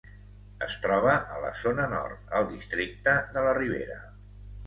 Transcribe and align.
Es 0.67 0.75
troba 0.85 1.11
a 1.33 1.41
la 1.43 1.51
zona 1.65 1.85
nord, 1.91 2.33
al 2.39 2.49
districte 2.53 3.15
de 3.37 3.43
la 3.49 3.55
Ribera. 3.61 3.99